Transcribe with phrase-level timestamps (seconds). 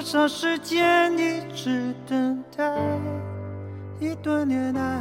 [0.00, 2.64] 少时间一直等待
[3.98, 5.00] 一段恋爱，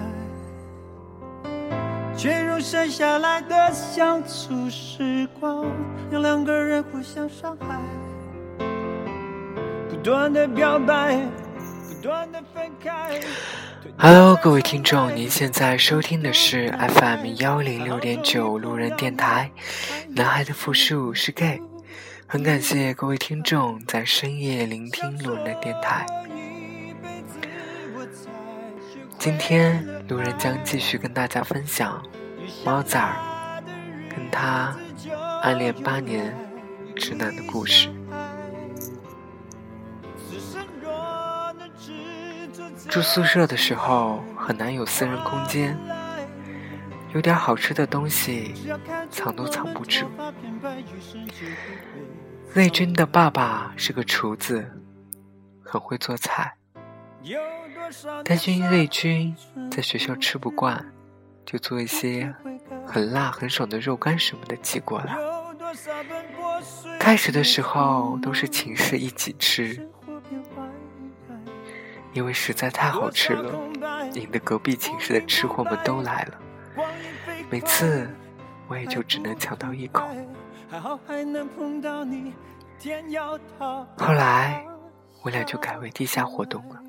[2.16, 5.66] 却用剩下来的相处时光，
[6.10, 7.80] 让两个人互相伤害。
[9.90, 11.20] 不断的表白，
[11.88, 13.20] 不断的分开。
[13.98, 19.52] Hello，各位听众，您现在收听的是 FM 幺零六点九路人电台。
[20.10, 21.62] 男孩的复数是 gay。
[22.28, 26.06] 很感谢各位听众在深夜聆听路人的电台。
[29.20, 32.04] 今天路人将继续跟大家分享
[32.66, 33.64] 猫崽儿
[34.10, 34.76] 跟他
[35.44, 36.36] 暗恋八年
[36.96, 37.90] 直男的故事。
[42.90, 45.78] 住宿舍的时候很难有私人空间，
[47.14, 48.54] 有点好吃的东西
[49.12, 50.08] 藏都藏不住。
[52.56, 54.66] 魏军的爸爸是个厨子，
[55.62, 56.56] 很会做菜。
[58.24, 59.36] 但是因为魏军
[59.70, 60.94] 在学校吃不惯，
[61.46, 62.34] 就做一些
[62.88, 65.18] 很辣很爽的肉干什么的寄过来。
[66.98, 69.90] 开始的时候都是寝室一起吃，
[72.14, 73.54] 因为实在太好吃了，
[74.14, 76.40] 引得隔壁寝室的吃货们都来了。
[77.50, 78.10] 每次
[78.70, 80.08] 我也就只能抢到一口。
[80.70, 82.34] 还好还能碰到你
[83.98, 84.66] 后来，
[85.24, 86.82] 我俩就改为地下活动了。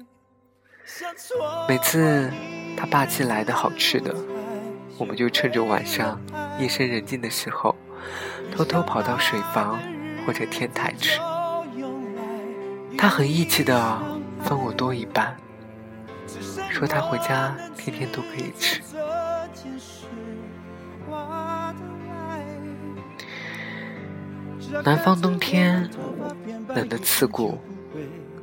[1.68, 2.30] 每次
[2.76, 4.14] 他爸寄来的好吃的，
[4.98, 6.20] 我们就趁着晚上
[6.58, 7.74] 夜深人静的时候，
[8.54, 9.78] 偷偷跑到水房
[10.26, 11.20] 或者天台吃。
[12.98, 13.98] 他很义气的
[14.42, 15.36] 分我多一半，
[16.70, 18.82] 说他回家天天都可以吃。
[24.84, 25.88] 南方冬天
[26.68, 27.58] 冷得刺骨，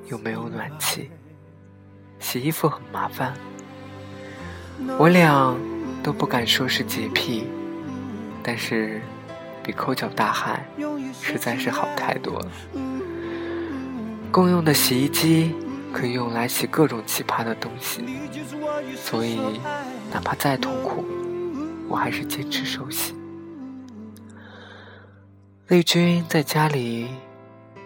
[0.07, 1.09] 又没有暖气，
[2.19, 3.33] 洗衣服很麻烦。
[4.97, 5.55] 我俩
[6.01, 7.47] 都不敢说是洁癖，
[8.41, 9.01] 但是
[9.63, 10.65] 比抠脚大汉
[11.21, 12.47] 实在是好太多了。
[14.31, 15.55] 共用的洗衣机
[15.93, 18.03] 可以用来洗各种奇葩的东西，
[18.97, 19.39] 所以
[20.11, 21.05] 哪怕再痛苦，
[21.87, 23.13] 我还是坚持手洗。
[25.69, 27.07] 魏军在家里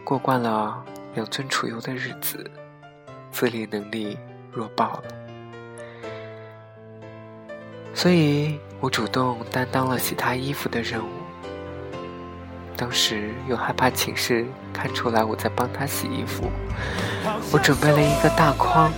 [0.03, 0.83] 过惯了
[1.13, 2.49] 养尊处优的日子，
[3.31, 4.17] 自理能力
[4.51, 5.03] 弱爆了，
[7.93, 11.09] 所以我主动担当了洗他衣服的任务。
[12.75, 16.49] 当时又害怕寝室看出来我在帮他洗衣服，
[17.51, 18.91] 我准备了一个大筐，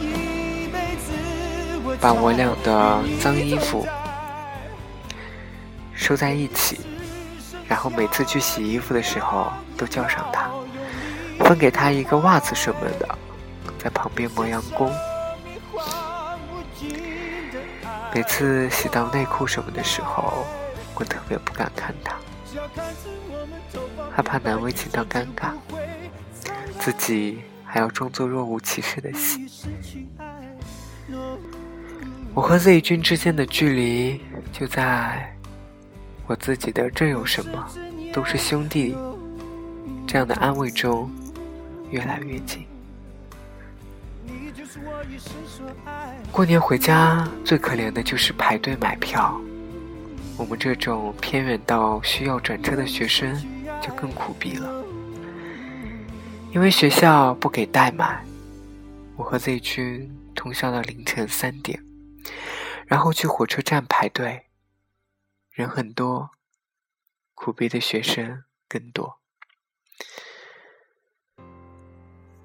[2.00, 3.86] 把我俩的脏衣服
[5.94, 6.80] 收在一起。
[7.70, 10.50] 然后每次去洗衣服的时候，都叫上他，
[11.46, 13.08] 分给他一个袜子什么的，
[13.78, 14.92] 在旁边磨洋工。
[18.12, 20.48] 每次洗到内裤什么的时候，
[20.96, 22.16] 我特别不敢看他，
[24.12, 25.52] 害怕难为情到尴尬，
[26.80, 29.48] 自己还要装作若无其事的洗。
[32.34, 35.36] 我和 Z 君之间的距离就在。
[36.30, 37.68] 我自己的这有什么，
[38.14, 38.96] 都是兄弟，
[40.06, 41.10] 这样的安慰中
[41.90, 42.68] 越来越近。
[46.32, 49.42] 过年回家最可怜的就是排队买票，
[50.38, 53.36] 我们这种偏远到需要转车的学生
[53.82, 54.70] 就更苦逼了，
[56.54, 58.24] 因为学校不给代买，
[59.16, 61.84] 我和 Z 君通宵到凌晨三点，
[62.86, 64.44] 然后去火车站排队。
[65.60, 66.32] 人很多，
[67.36, 69.20] 苦逼的学生更多。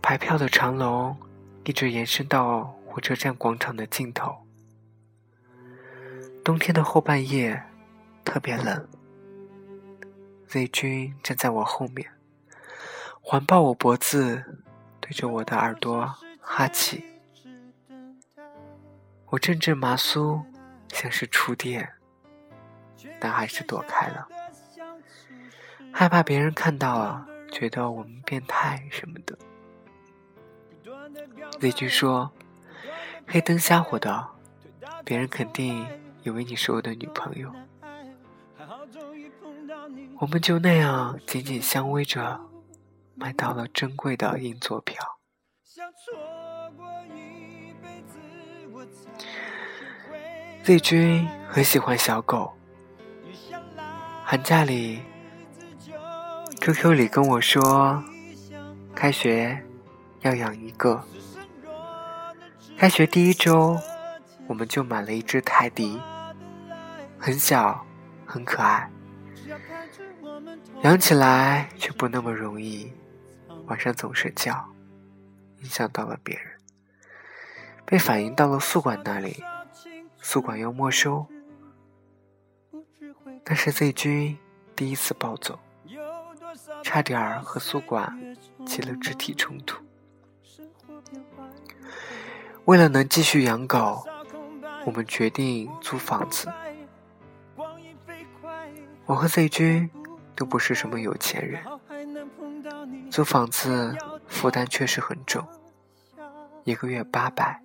[0.03, 1.17] 排票的长龙
[1.63, 4.45] 一直延伸到火车站广场的尽头。
[6.45, 7.63] 冬天的后半夜，
[8.25, 8.89] 特别冷。
[10.49, 12.11] Z 君站在我后面，
[13.21, 14.61] 环抱我脖子，
[14.99, 17.05] 对着我的耳朵哈气。
[19.27, 20.43] 我阵阵麻酥，
[20.89, 21.93] 像是触电。
[23.25, 24.29] 但还是躲开了，
[25.91, 29.39] 害怕别人看到了，觉得我们变态什么的。
[31.59, 32.31] 那句说
[33.27, 34.29] ：“黑灯瞎火的，
[35.07, 35.87] 别人肯定
[36.23, 37.51] 以为你是我的女朋友。”
[40.21, 42.39] 我们就那样紧紧相偎着，
[43.15, 45.03] 买到了珍贵的硬座票。
[50.63, 52.53] Z 君很喜欢小狗。
[54.27, 55.03] 寒假里
[56.59, 58.03] ，QQ 里跟我说
[58.95, 59.63] 开学
[60.23, 61.05] 要养一个。
[62.79, 63.79] 开学第一周，
[64.47, 66.01] 我们就买了一只泰迪，
[67.19, 67.85] 很小，
[68.25, 68.91] 很可爱。
[70.83, 72.91] 养起来却不那么容易，
[73.67, 74.53] 晚上总是叫，
[75.61, 76.47] 影响到了别人，
[77.85, 79.45] 被反映到了宿管那里，
[80.23, 81.27] 宿管要没收。
[83.47, 84.39] 那是 Z 君
[84.75, 85.59] 第一次暴走，
[86.83, 88.13] 差点儿和宿管
[88.67, 89.83] 起了肢体冲突。
[92.65, 94.05] 为了能继续养狗，
[94.85, 96.49] 我们决定租房子。
[99.07, 99.91] 我和 Z 君。
[100.37, 101.63] 都不是什么有钱人，
[103.09, 103.97] 租房子
[104.27, 105.47] 负担确实很重，
[106.65, 107.63] 一个月八百，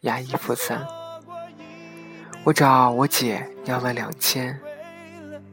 [0.00, 0.86] 押一付三。
[2.44, 4.58] 我找我姐要了两千，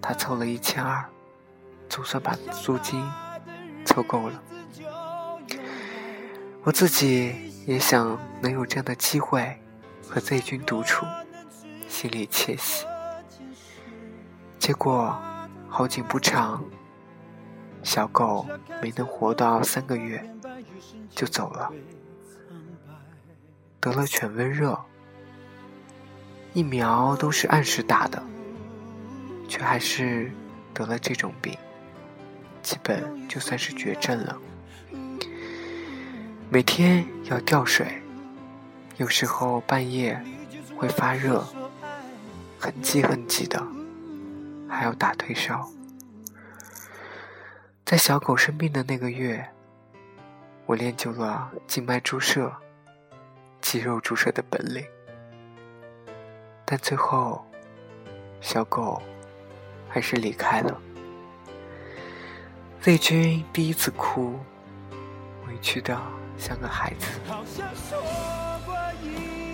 [0.02, 1.06] 他凑了一千二，
[1.88, 3.04] 总算把租金
[3.86, 4.44] 凑够了。
[6.64, 7.34] 我自己
[7.66, 9.60] 也想能有这样的机会
[10.08, 11.06] 和 Z 君独处，
[11.88, 12.86] 心里窃喜。
[14.58, 15.18] 结果。
[15.72, 16.66] 好景不长，
[17.84, 18.44] 小狗
[18.82, 20.20] 没能活到三个月
[21.12, 21.72] 就走了，
[23.80, 24.76] 得了犬瘟热，
[26.54, 28.20] 疫苗都是按时打的，
[29.50, 30.32] 却还是
[30.74, 31.54] 得了这种病，
[32.62, 34.38] 基本就算是绝症了。
[36.50, 38.02] 每天要吊水，
[38.96, 40.18] 有时候半夜
[40.78, 41.44] 会发热，
[42.58, 43.62] 很急很急的。
[44.72, 45.68] 还要打退烧。
[47.84, 49.50] 在小狗生病的那个月，
[50.68, 52.54] 我练就了静脉注射、
[53.62, 54.86] 肌肉注射的本领。
[56.66, 57.44] 但最后，
[58.42, 59.02] 小狗
[59.90, 60.78] 还是离开了。
[62.82, 64.40] Z 君第一次哭，
[65.48, 66.00] 委屈的
[66.38, 67.08] 像个孩子。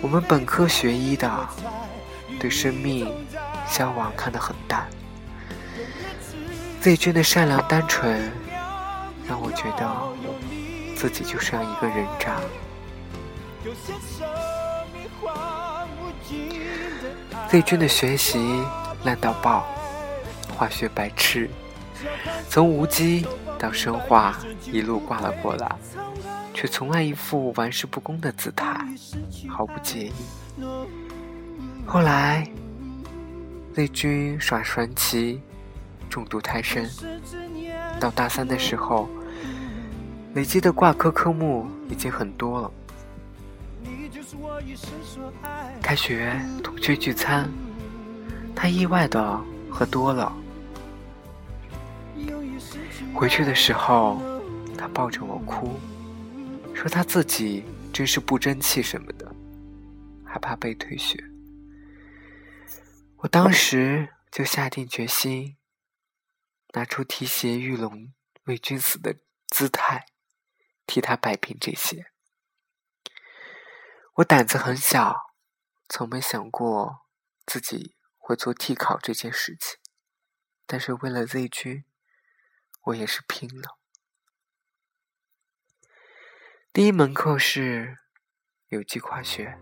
[0.02, 1.48] 我们本科学医的，
[2.38, 3.12] 对生命
[3.66, 4.86] 消亡看得很淡。
[6.82, 8.30] Z 君的善良单纯，
[9.26, 12.40] 让我觉得自己就像一个人渣。
[17.48, 18.62] Z 君的学习
[19.02, 19.66] 烂到爆，
[20.56, 21.50] 化学白痴，
[22.48, 23.26] 从无机
[23.58, 24.38] 到生化
[24.72, 25.76] 一路挂了过来，
[26.54, 28.84] 却从来一副玩世不恭的姿态，
[29.48, 30.12] 毫不介意。
[31.86, 32.48] 后来
[33.74, 35.40] ，Z 君耍传奇。
[36.08, 36.88] 中毒太深，
[38.00, 39.08] 到大三的时候，
[40.34, 42.70] 累积的挂科科目已经很多了。
[45.82, 47.50] 开学同学聚餐，
[48.54, 49.38] 他意外的
[49.68, 50.32] 喝多了。
[53.14, 54.20] 回去的时候，
[54.76, 55.78] 他抱着我哭，
[56.74, 59.34] 说他自己真是不争气什么的，
[60.24, 61.22] 害怕被退学。
[63.18, 65.56] 我当时就下定决心。
[66.74, 68.12] 拿出提携玉龙
[68.44, 69.16] 为君死的
[69.48, 70.04] 姿态，
[70.86, 72.12] 替他摆平这些。
[74.16, 75.16] 我胆子很小，
[75.88, 77.06] 从没想过
[77.46, 79.78] 自己会做替考这件事情。
[80.66, 81.84] 但是为了 Z 君，
[82.86, 83.78] 我也是拼了。
[86.72, 87.98] 第一门课是
[88.68, 89.58] 有机化学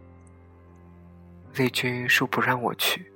[1.54, 3.10] ，Z 君说不让我去，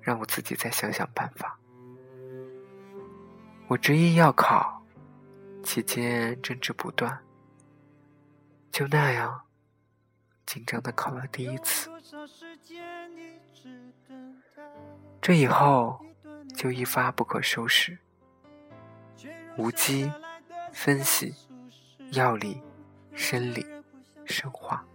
[0.00, 1.58] 让我自己再想想办法。
[3.66, 4.82] 我执意要考，
[5.62, 7.22] 期间争执不断，
[8.72, 9.42] 就那样
[10.46, 11.90] 紧张的考了第一次。
[15.20, 16.02] 这以后
[16.56, 17.98] 就一发不可收拾，
[19.58, 20.08] 无机、
[20.72, 21.34] 分析、
[22.12, 22.62] 药理、
[23.12, 23.66] 生理、
[24.24, 24.86] 生化，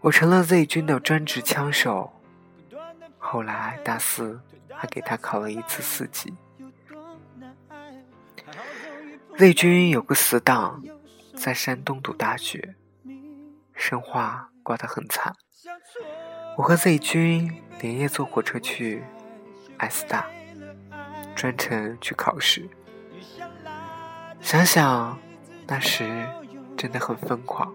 [0.00, 2.12] 我成了 Z 君的专职枪手。
[3.18, 4.40] 后来大四
[4.72, 6.32] 还给他考了一次四级。
[9.40, 10.80] 魏军有个死党，
[11.34, 12.76] 在山东读大学，
[13.74, 15.34] 生化挂得很惨。
[16.56, 19.02] 我和 Z 军连夜坐火车去
[19.78, 20.30] S 大，
[21.34, 22.70] 专程去考试。
[24.46, 25.18] 想想
[25.66, 26.24] 那时
[26.76, 27.74] 真的很疯狂，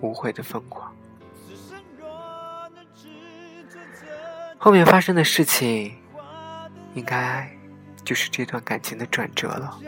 [0.00, 0.92] 无悔的疯狂。
[4.58, 5.96] 后面发生的事情，
[6.94, 7.48] 应该。
[8.02, 9.78] 就是这段感情的转折了。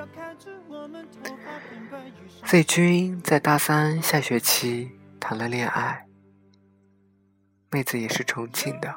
[2.45, 6.07] Z 君在大三下学期谈了恋爱，
[7.71, 8.95] 妹子也是重庆的，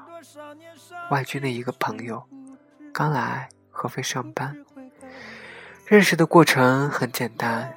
[1.09, 2.23] 外军的一个朋友，
[2.93, 4.55] 刚来合肥上班，
[5.87, 7.71] 认识的过程很简单，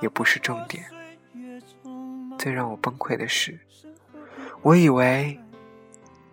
[0.00, 0.84] 也不是重点。
[2.38, 3.60] 最让我崩溃的是，
[4.62, 5.38] 我以为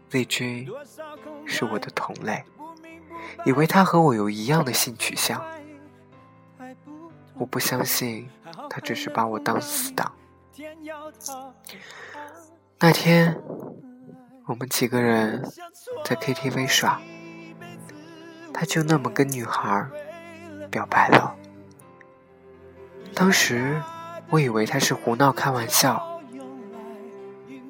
[0.09, 0.69] Z 君
[1.45, 2.45] 是我的同类，
[3.45, 5.43] 以为他和我有一样的性取向。
[7.33, 8.29] 我不相信
[8.69, 10.13] 他只是把我当死党。
[12.79, 13.37] 那天，
[14.45, 15.43] 我们几个人
[16.05, 17.01] 在 KTV 耍，
[18.53, 19.89] 他就那么跟女孩
[20.77, 21.35] 表白了。
[23.15, 23.81] 当时
[24.29, 26.21] 我以为他是胡闹开玩笑，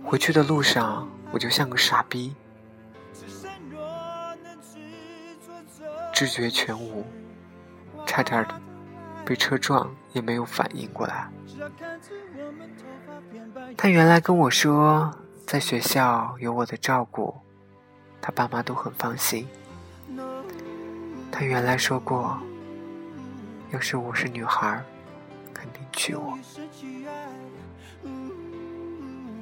[0.04, 2.36] 回去的路上我就像个傻逼，
[6.12, 7.06] 知觉全无，
[8.06, 8.46] 差点
[9.24, 11.30] 被车撞，也没有反应过来。
[13.78, 15.10] 他原来跟我说，
[15.46, 17.34] 在学校有我的照顾，
[18.22, 19.48] 他爸妈都很放心。
[21.32, 22.38] 他原来说过，
[23.72, 24.82] 要是我是女孩，
[25.54, 26.38] 肯定娶我。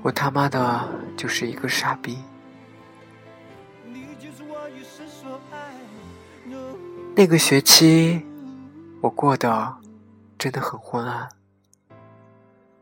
[0.01, 2.17] 我他妈的就是一个傻逼。
[7.15, 8.25] 那个学期，
[9.01, 9.75] 我过得
[10.37, 11.29] 真的很昏暗。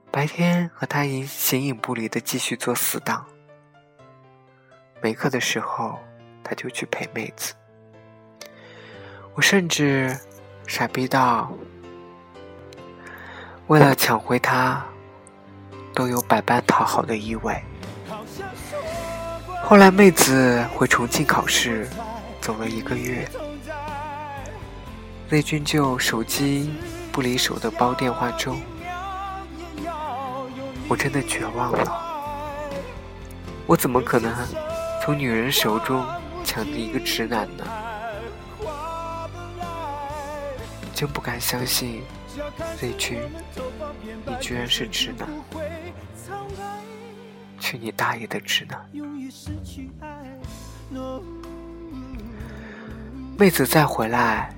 [0.09, 3.25] 白天和他影形影不离的继续做死党，
[5.01, 5.99] 没课的时候
[6.43, 7.53] 他就去陪妹子。
[9.33, 10.15] 我甚至
[10.67, 11.51] 傻逼到
[13.67, 14.83] 为了抢回他，
[15.93, 17.55] 都有百般讨好的意味。
[19.63, 21.87] 后来妹子回重庆考试，
[22.41, 23.27] 走了一个月，
[25.29, 26.73] 内军就手机
[27.11, 28.55] 不离手的煲电话粥。
[30.89, 32.01] 我真的绝望了，
[33.65, 34.33] 我怎么可能
[35.01, 36.05] 从女人手中
[36.43, 37.63] 抢得一个直男呢？
[41.03, 42.01] 真不敢相信
[42.77, 43.19] ，Z 君，
[44.25, 45.27] 你居然是直男！
[47.59, 48.89] 去你大爷的直男！
[53.37, 54.55] 妹子再回来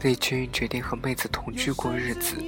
[0.00, 2.42] ，Z 君决定和妹子同居过日子。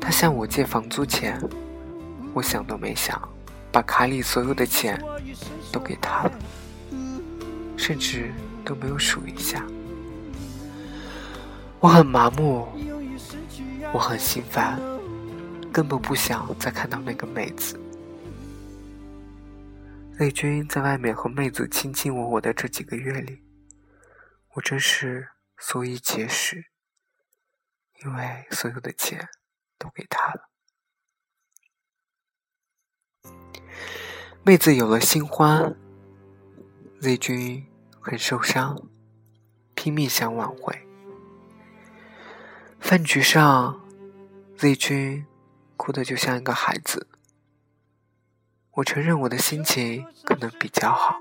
[0.00, 1.38] 他向我借房租钱，
[2.32, 3.20] 我想都没想，
[3.70, 4.98] 把卡里所有的钱
[5.70, 6.32] 都给他了，
[7.76, 8.32] 甚至
[8.64, 9.62] 都没有数一下。
[11.80, 12.68] 我很麻木，
[13.92, 14.78] 我很心烦，
[15.72, 17.78] 根本不想再看到那个妹子。
[20.18, 23.42] 雷军在外面和妹子卿卿我我的这几个月里，
[24.54, 26.64] 我真是所衣节食，
[28.04, 29.28] 因为所有的钱。
[29.80, 30.50] 都给他了。
[34.42, 35.78] 妹子有了新欢
[37.00, 37.64] ，Z 君
[38.00, 38.90] 很受伤，
[39.76, 40.87] 拼命想挽回。
[42.80, 43.80] 饭局上
[44.56, 45.26] ，Z 君
[45.76, 47.06] 哭得就像一个孩子。
[48.72, 51.20] 我承认我的心情可能比较好，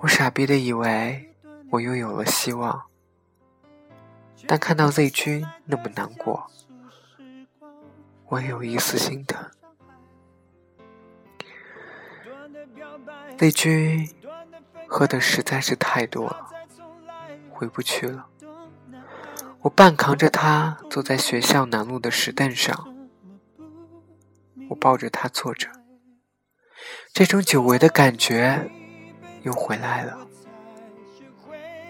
[0.00, 1.32] 我傻逼的以为
[1.70, 2.86] 我又有了希望，
[4.46, 6.50] 但看到 Z 君那么难过。
[8.28, 9.48] 我有一丝心疼
[13.38, 14.10] ，Z 君
[14.88, 16.50] 喝的实在是太多了，
[17.50, 18.28] 回不去了。
[19.66, 22.94] 我半扛着他坐在学校南路的石凳上，
[24.70, 25.68] 我抱着他坐着，
[27.12, 28.70] 这种久违的感觉
[29.42, 30.16] 又回来了。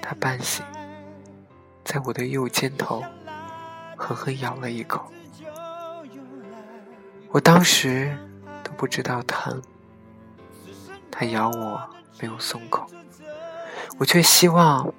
[0.00, 0.64] 他半醒，
[1.84, 3.02] 在我的右肩头
[3.94, 5.12] 狠狠咬了一口。
[7.28, 8.16] 我当时
[8.64, 9.60] 都不知道疼，
[11.10, 11.78] 他咬我
[12.18, 12.86] 没有松口，
[13.98, 14.90] 我却希望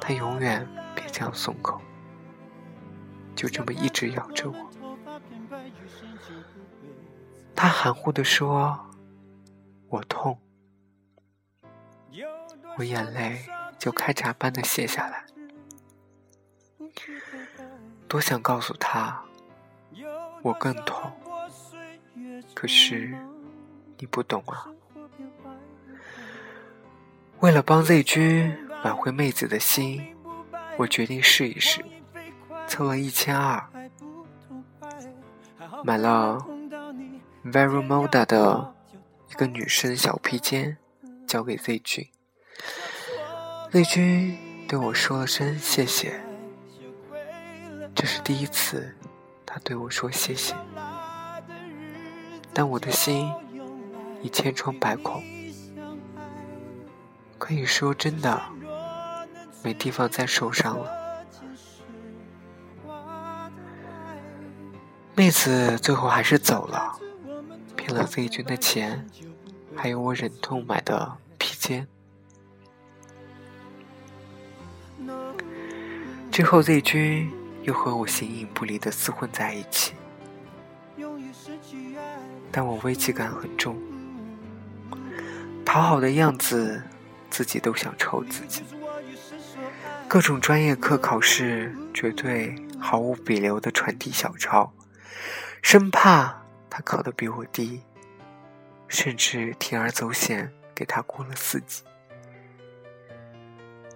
[0.00, 1.80] 他永远别这样松口，
[3.40, 4.70] 就这么一直咬着我。
[7.56, 8.78] 他含糊的说
[9.88, 10.38] ：“我痛。”
[12.76, 13.42] 我眼泪
[13.78, 15.24] 就开闸般的泻下来，
[18.06, 19.24] 多想告诉他，
[20.42, 21.10] 我更痛。
[22.54, 23.16] 可是，
[23.96, 24.68] 你不懂啊。
[27.38, 28.54] 为了帮 Z 君
[28.84, 30.14] 挽回妹子的心，
[30.76, 31.82] 我决定试一试，
[32.70, 33.68] 凑了一千二，
[35.82, 36.38] 买了
[37.44, 38.72] Veromoda 的
[39.28, 40.78] 一个女生小披肩，
[41.26, 42.08] 交给 Z 君。
[43.72, 46.20] Z 君对我说了声谢谢，
[47.92, 48.94] 这是第一次，
[49.44, 50.54] 他对我说谢谢。
[52.54, 53.32] 但我的心
[54.22, 55.20] 已千疮百孔，
[57.36, 58.40] 可以说真的
[59.64, 60.99] 没地方再受伤了。
[65.20, 66.98] 妹子最后还是走了，
[67.76, 69.06] 骗了 Z 君的钱，
[69.76, 71.86] 还有我忍痛买的披肩。
[76.32, 77.30] 之后，Z 君
[77.64, 79.92] 又和我形影不离的厮混在一起，
[82.50, 83.76] 但我危机感很重，
[85.66, 86.82] 讨好的样子，
[87.28, 88.62] 自己都想抽自己。
[90.08, 94.72] 各种专业课考试，绝对毫无比留的传递小抄，
[95.62, 97.80] 生怕他考得比我低，
[98.88, 101.82] 甚至铤而走险给他过了四级。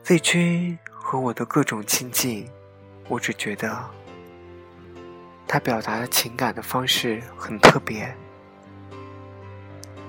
[0.02, 2.48] Z 君和我的各种亲近，
[3.08, 3.84] 我只觉得
[5.46, 8.14] 他表达的情感的方式很特别，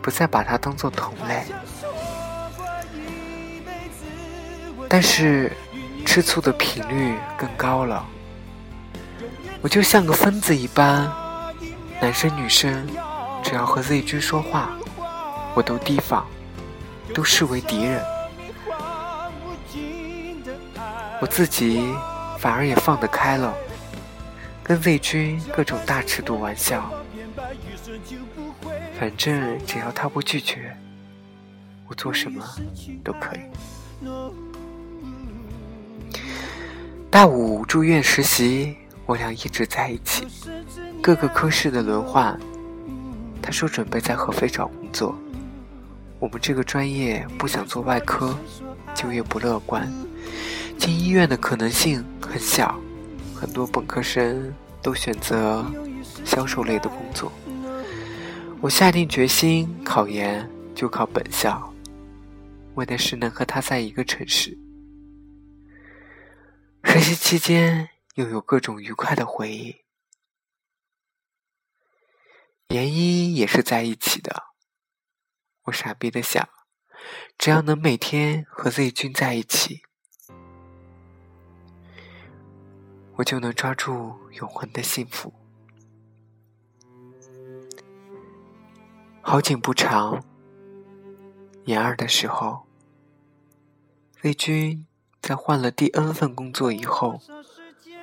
[0.01, 1.43] 不再把他当做同类，
[4.89, 5.51] 但是。
[6.07, 8.05] 吃醋的频率更高了，
[9.59, 11.11] 我就像个疯子一般，
[12.01, 12.87] 男生女生
[13.43, 14.75] 只要和 Z 君说话，
[15.55, 16.25] 我都提防，
[17.13, 18.03] 都视为敌人。
[21.21, 21.93] 我自己
[22.37, 23.53] 反而也放得开了，
[24.63, 26.91] 跟 Z 君各种大尺度玩笑，
[28.99, 30.75] 反正只要他不拒绝，
[31.87, 32.43] 我做什么
[33.03, 33.39] 都可以。
[37.09, 40.25] 大五住院实习，我俩一直在一起，
[41.01, 42.39] 各个科室的轮换。
[43.41, 45.15] 他说准备在合肥找工作，
[46.17, 48.35] 我们这个专业不想做外科，
[48.95, 49.87] 就业不乐观，
[50.79, 52.79] 进医院的可能性很小，
[53.35, 55.63] 很多本科生都选择
[56.23, 57.31] 销售类的工作。
[58.61, 61.71] 我下定决心考研就考本校，
[62.73, 64.57] 为的是能和他在一个城市。
[66.83, 69.83] 实习期间又有各种愉快的回忆，
[72.69, 74.53] 研一也是在一起的。
[75.63, 76.47] 我傻逼的想，
[77.37, 79.81] 只要能每天和 Z 君在一起，
[83.17, 85.33] 我就能抓住永恒的幸福。
[89.21, 90.23] 好景不长，
[91.65, 92.65] 研二的时候
[94.21, 94.87] ，Z 君。
[95.21, 97.19] 在换了第 N 份工作以后，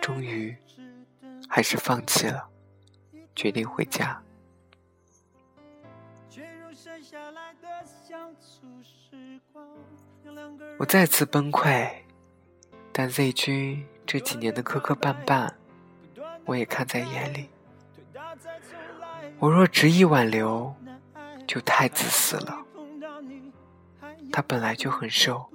[0.02, 0.54] 终于
[1.48, 2.48] 还是放弃了，
[3.36, 4.20] 决定回家。
[10.78, 11.88] 我再次崩溃，
[12.92, 15.48] 但 Z 君这几年的磕磕绊绊，
[16.46, 17.48] 我也看在眼里。
[19.38, 20.74] 我若执意挽留，
[21.46, 22.58] 就太自私了。
[24.32, 25.48] 他本来就很瘦。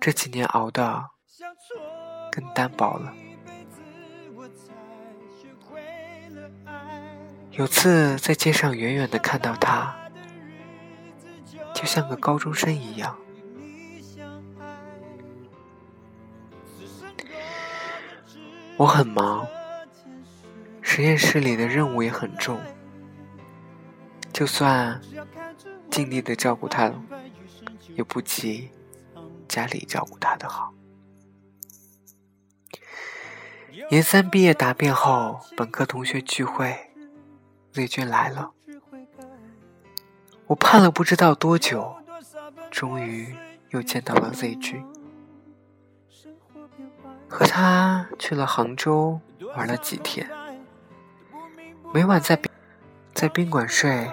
[0.00, 1.10] 这几年熬的
[2.32, 3.14] 更单薄了。
[7.50, 9.94] 有次在街上远远的看到他，
[11.74, 13.14] 就像个高中生一样。
[18.78, 19.46] 我很忙，
[20.80, 22.58] 实验室里的任务也很重，
[24.32, 24.98] 就算
[25.90, 26.90] 尽力的照顾他，
[27.94, 28.70] 也不及。
[29.46, 30.72] 家里照顾他的好。
[33.90, 36.90] 研三毕业答辩后，本科同学聚会
[37.76, 38.50] 魏军来了。
[40.46, 41.94] 我盼了不知道多久，
[42.70, 43.34] 终于
[43.70, 44.84] 又见到了 Z 君。
[47.28, 49.18] 和他去了杭州
[49.56, 50.28] 玩了几天，
[51.94, 52.38] 每晚在
[53.14, 54.10] 在宾馆睡，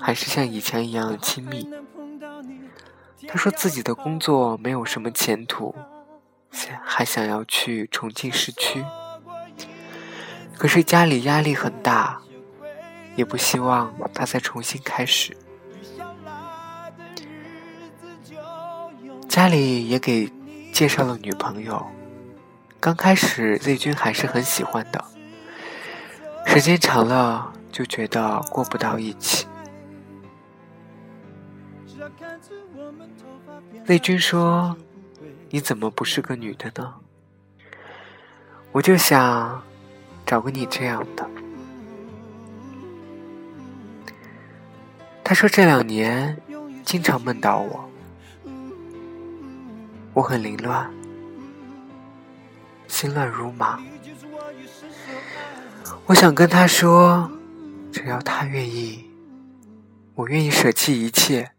[0.00, 1.68] 还是像以前一样亲密。
[3.28, 5.74] 他说自己的工作没有什么前途，
[6.84, 8.84] 还想要去重庆市区。
[10.56, 12.20] 可是家里压力很大，
[13.14, 15.36] 也不希望他再重新开始。
[19.28, 20.28] 家里也给
[20.72, 21.86] 介绍了女朋友，
[22.80, 25.04] 刚开始 Z 君还是很喜欢的，
[26.46, 29.46] 时间长了就觉得过不到一起。
[33.86, 34.76] 魏军说
[35.50, 36.94] ：“你怎么不是个女的呢？”
[38.72, 39.62] 我就想
[40.26, 41.28] 找个你这样的。
[45.24, 46.36] 他说这两年
[46.84, 47.90] 经常梦到我，
[50.14, 50.90] 我很凌乱，
[52.86, 53.80] 心乱如麻。
[56.06, 57.30] 我想跟他说，
[57.92, 59.04] 只要他愿意，
[60.14, 61.50] 我愿意舍弃一切。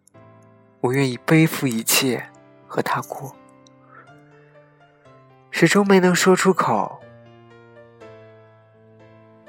[0.81, 2.25] 我愿意背负一切
[2.65, 3.35] 和他过，
[5.59, 7.01] 始终没能说出口，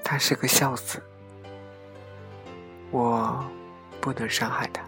[0.02, 1.00] 他是个孝子，
[2.90, 3.44] 我
[4.00, 4.82] 不能伤害他。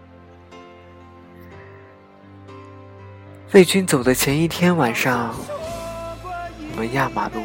[3.52, 5.32] 魏军走的前一天晚上，
[6.24, 7.40] 我们压马路，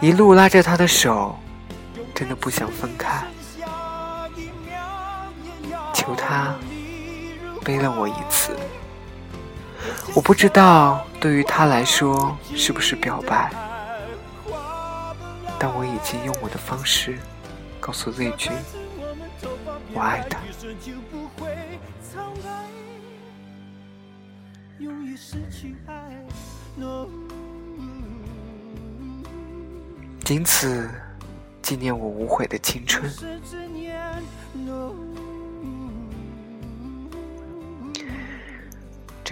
[0.00, 1.38] 一路拉着他的手，
[2.14, 3.22] 真的不想分开，
[5.92, 6.56] 求他
[7.62, 8.56] 背了我一次。
[10.14, 13.50] 我不知道对于他来说是不是表白，
[15.58, 17.18] 但我已经用我的方式
[17.80, 18.52] 告诉魏军，
[19.94, 20.38] 我爱他。
[30.24, 30.90] 仅此
[31.62, 33.10] 纪念我无悔的青春。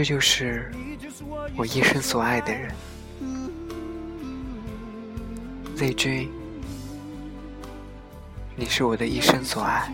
[0.01, 0.73] 这就是
[1.55, 2.75] 我一生所爱的人
[5.77, 6.31] ，Z 君，
[8.57, 9.93] 你是我的一生所爱。